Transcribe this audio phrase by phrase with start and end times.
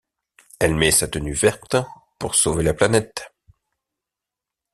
[0.59, 1.75] Elle met sa tenue verte
[2.17, 3.31] pour sauver la planète.